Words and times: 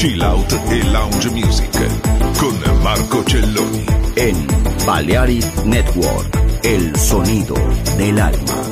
chill 0.00 0.22
out 0.22 0.50
e 0.70 0.82
lounge 0.84 1.28
music 1.28 1.76
con 2.38 2.58
Marco 2.80 3.22
Celloni 3.22 3.84
en 4.14 4.46
Balearic 4.86 5.64
Network, 5.64 6.38
el 6.62 6.96
sonido 6.96 7.54
del 7.98 8.18
alma. 8.18 8.69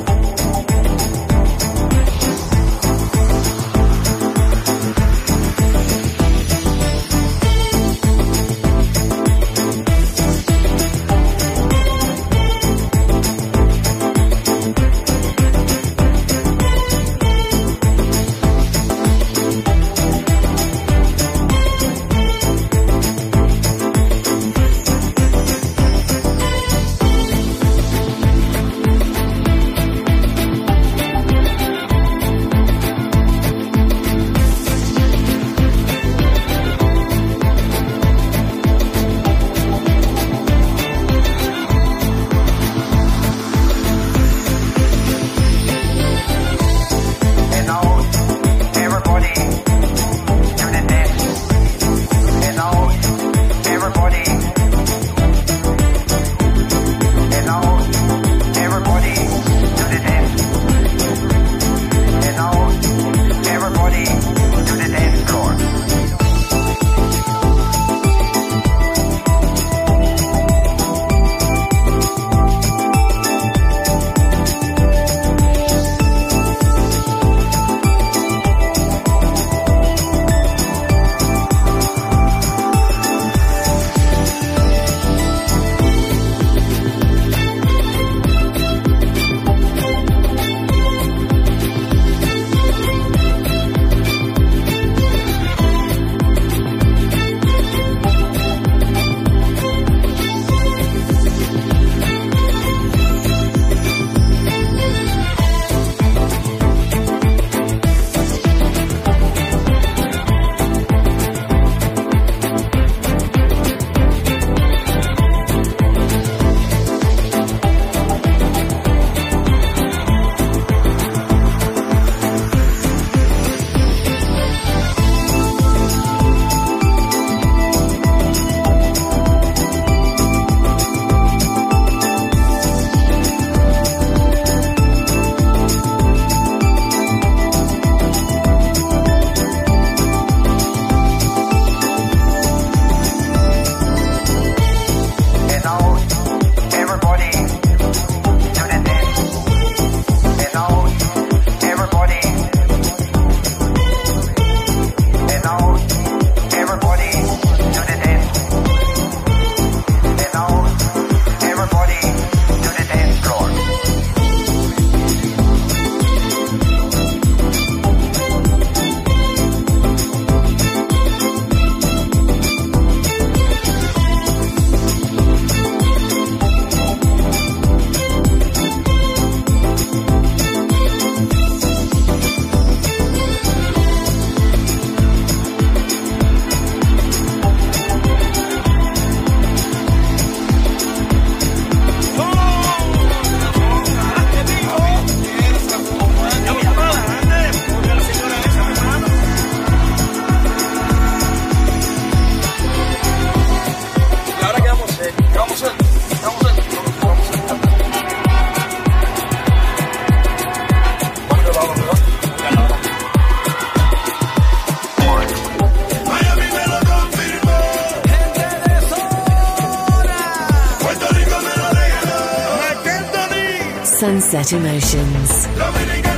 Sunset 224.29 224.53
Emotions. 224.53 226.08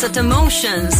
This 0.00 0.08
is 0.08 0.14
Sunset 0.14 0.24
Emotions. 0.24 0.99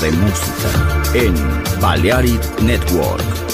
De 0.00 0.10
música 0.10 1.12
en 1.14 1.34
Balearic 1.80 2.60
Network. 2.62 3.53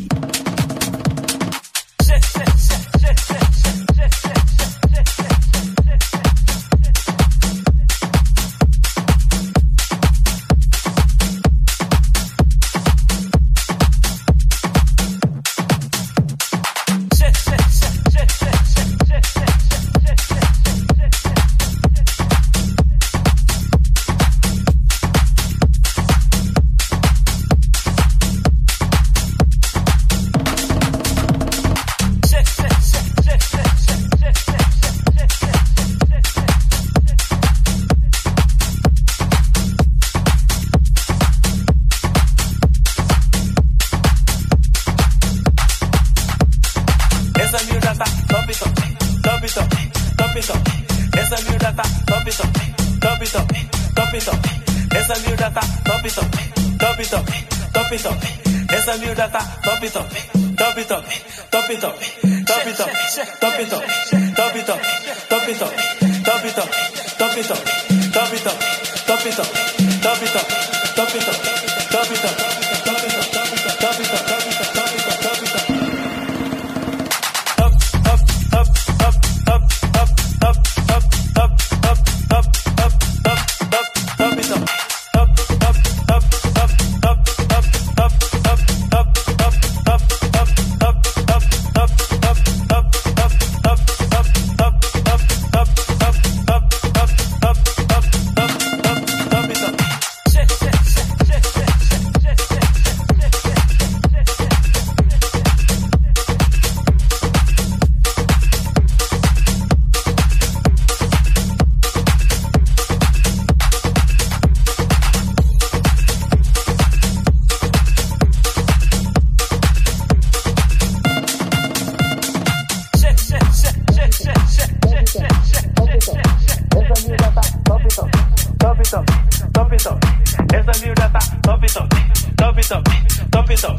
it 132.61 132.71
up, 132.71 132.83
top 133.31 133.49
it 133.49 133.63
up. 133.65 133.77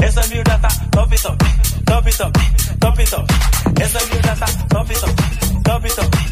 It's 0.00 0.16
a 0.16 0.34
new 0.34 0.42
data, 0.42 0.68
top 0.90 1.12
it 1.12 1.26
up, 1.26 1.38
top 1.86 2.06
it 2.06 2.20
up, 2.20 2.32
top 2.80 2.98
it 2.98 3.12
up. 3.12 3.26
It's 3.76 3.94
a 3.94 4.14
new 4.14 4.22
data, 4.22 4.68
top 4.68 4.90
it 4.90 5.04
up, 5.04 5.64
top 5.64 5.84
it 5.84 5.98
up. 5.98 6.31